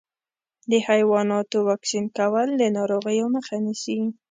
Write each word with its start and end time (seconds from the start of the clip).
د 0.71 0.73
حيواناتو 0.87 1.57
واکسین 1.69 2.05
کول 2.17 2.47
د 2.61 2.63
ناروغیو 2.77 3.25
مخه 3.35 3.55
نیسي. 3.65 3.97